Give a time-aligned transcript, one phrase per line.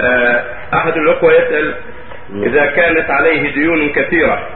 [0.00, 0.44] آه،
[0.74, 1.74] أحد الأخوة يسأل
[2.32, 4.48] إذا كانت عليه ديون كثيرة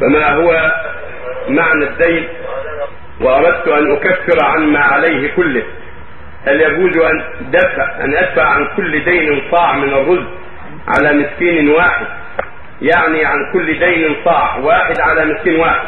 [0.00, 0.72] فما هو
[1.48, 2.28] معنى الدين؟
[3.20, 5.62] وأردت أن أكفر عما عليه كله.
[6.46, 10.24] هل يجوز أن دفع أن أدفع عن كل دين صاع من الرز
[10.88, 12.06] على مسكين واحد؟
[12.82, 15.86] يعني عن كل دين صاع واحد على مسكين واحد.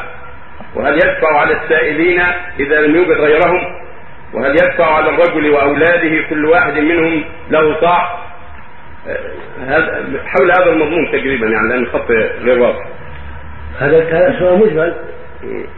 [0.74, 2.22] وهل يدفع على السائلين
[2.60, 3.83] إذا لم يوجد غيرهم؟
[4.34, 8.18] وهل يدفع على الرجل وأولاده كل واحد منهم له صاع
[9.66, 12.10] هذا حول هذا المضمون تقريبا يعني لأن الخط
[12.44, 12.86] غير واضح
[13.78, 14.94] هذا هذا سؤال مجمل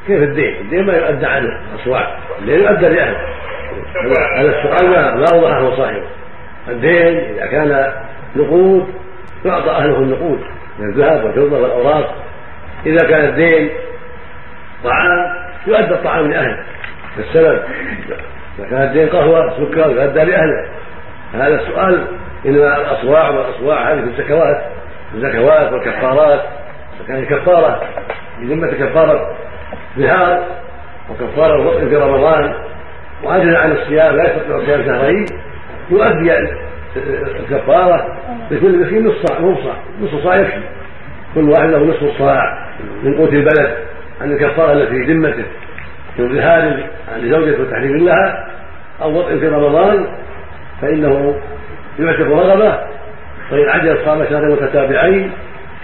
[0.06, 3.18] كيف الدين؟ الدين ما يؤدى عنه اصواع، الدين يؤدى لأهله.
[4.36, 6.06] هذا السؤال ما اوضحه صاحبه.
[6.68, 7.92] الدين إذا كان
[8.36, 8.94] نقود
[9.44, 10.40] يعطى أهله النقود
[10.78, 12.14] من الذهب والفضة والأوراق.
[12.86, 13.70] إذا كان الدين
[14.84, 15.34] طعام
[15.66, 16.64] يؤدى الطعام لأهله
[17.16, 17.62] كالسلف.
[18.58, 20.68] اذا كان الدين قهوة سكر يؤدى لاهله.
[21.34, 22.06] هذا السؤال
[22.46, 24.64] إنما الأصواع والاصواع هذه في الزكوات.
[25.14, 26.40] الزكوات والكفارات.
[26.98, 27.82] فكان الكفارة
[28.40, 29.36] بذمة كفارة
[29.98, 30.44] ظهار
[31.10, 32.54] وكفارة وقت في رمضان.
[33.24, 35.26] وعجز عن الصيام لا يستطيع صيام شهرين.
[35.90, 36.32] يؤدي
[37.40, 38.18] الكفارة
[38.50, 40.60] لكل مسكين نصف صاع نصف نصف صاع يكفي.
[41.34, 42.68] كل واحد له نصف صاع
[43.02, 43.76] من قوت البلد.
[44.20, 45.44] عن الكفارة التي في ذمته.
[46.18, 46.86] من ظهار
[47.16, 48.48] لزوجته وتحريم لها
[49.02, 50.06] أو وطء في رمضان
[50.82, 51.34] فإنه
[51.98, 52.78] يعتق رغبة
[53.50, 55.32] فإن عجز صام شهرين متتابعين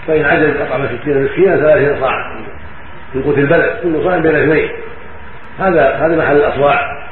[0.07, 2.45] فإن عجز أطعم ستين مسكينا ثلاثين صاعا
[3.13, 4.69] من قوت البلد كل صائم بين اثنين.
[5.59, 7.03] هذا هذا محل الأصواع.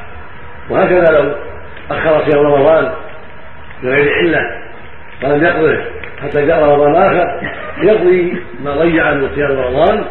[0.70, 1.36] وهكذا لو
[1.92, 2.92] أخر صيام رمضان
[3.84, 4.40] بغير علة
[5.24, 5.78] ولم يقضه
[6.24, 7.42] حتى جاء رمضان آخر
[7.84, 10.06] يقضي ما ضيع من صيام رمضان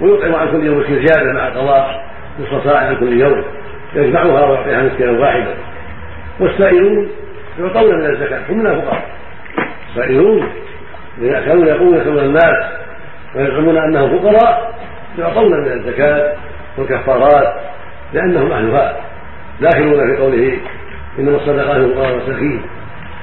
[0.00, 2.08] ويطعم عن كل يوم مسكين زيادة مع قضاء
[2.40, 3.44] نصف ساعه عن كل يوم
[3.94, 5.54] يجمعها ويعطيها مسكينا واحدا
[6.40, 7.08] والسائلون
[7.58, 9.04] يعطون من الزكاة هم من الفقراء
[9.90, 10.48] السائلون
[11.20, 12.72] كانوا يقومون يسالون الناس
[13.36, 14.74] ويزعمون أنهم فقراء
[15.18, 16.36] يعطون من الزكاة
[16.78, 17.54] والكفارات
[18.12, 18.96] لأنهم أهلها.
[19.60, 20.58] داخلون في قوله
[21.18, 22.62] إنما الصدقات للفقراء والمساكين.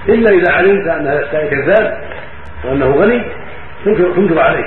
[0.10, 2.02] إلا إذا علمت أن هذا السائل كذاب
[2.66, 3.24] وأنه غني
[3.86, 4.66] تنكر عليه.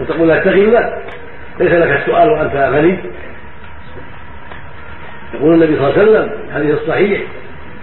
[0.00, 0.92] وتقول لا له
[1.60, 2.98] ليس لك السؤال وأنت غني.
[5.34, 7.20] يقول النبي صلى الله عليه وسلم الحديث الصحيح.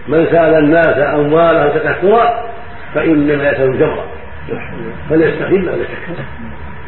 [0.08, 2.50] من سأل الناس أموالهم تكثرا
[2.96, 4.06] فإنما يسأل جمرا
[5.10, 6.16] فليستقيم لا شك.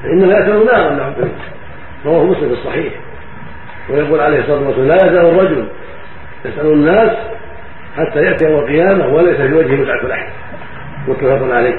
[0.03, 1.13] فإنما يسأل نارا نعم
[2.05, 2.93] رواه مسلم الصحيح.
[3.89, 5.67] ويقول عليه الصلاة والسلام لا يزال الرجل
[6.45, 7.17] يسأل الناس
[7.97, 10.29] حتى يأتي يوم القيامة وليس في وجهه متعة لحم
[11.07, 11.75] متفق عليه.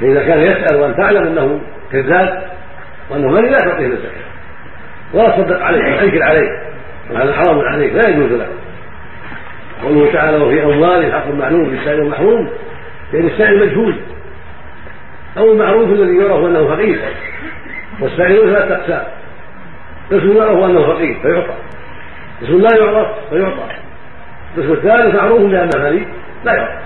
[0.00, 1.60] فإذا كان يسأل وأن تعلم أنه
[1.92, 2.42] كذاب
[3.10, 4.22] وأنه غني لا تعطيه الزكاة.
[5.14, 6.48] ولا تصدق عليه وتنكر عليه.
[7.10, 8.48] وهذا حرام عليك لا يجوز لك.
[9.82, 12.50] قوله تعالى وفي أموال حق معلوم للسائل المحروم
[13.12, 13.96] لأن السائل مجهول.
[15.38, 17.00] أو المعروف الذي يعرف أنه فقير.
[18.00, 19.04] والسائلون ثلاثة أقسام
[20.10, 21.54] قسم يعرف أنه فقير فيعطى.
[22.42, 23.64] قسم لا يعرف فيعطى.
[24.56, 26.06] القسم الثالث معروف بأنه غني
[26.44, 26.82] لا يعطى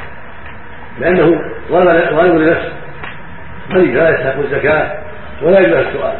[1.00, 1.40] لأنه
[1.70, 2.72] ظالم لنفسه.
[3.72, 4.98] غني لا يستحق الزكاة
[5.42, 6.16] ولا يجوز السؤال.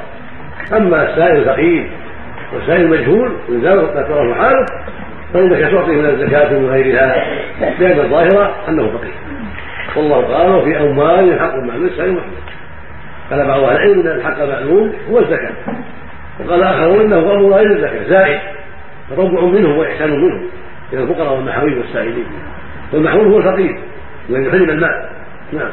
[0.72, 1.90] أما السائل فقير
[2.54, 4.66] والسائل مجهول وإن ذكره حاله
[5.34, 7.24] فإنك تعطي من الزكاة من غيرها
[7.80, 9.12] لأن الظاهرة أنه فقير.
[9.96, 12.38] والله قال وفي أموال حق معلوم السائل محمود
[13.30, 15.52] قال بعض أهل العلم إن الحق معلوم هو الزكاة.
[16.40, 18.40] وقال آخرون إنه أمر غير الزكاة زائد.
[19.10, 20.42] تطوع منه وإحسان منه
[20.92, 22.26] إلى الفقراء والمحاويج والسائلين.
[22.92, 23.78] والمحروم هو الفقير
[24.30, 25.08] الذي حرم المال.
[25.52, 25.70] نعم.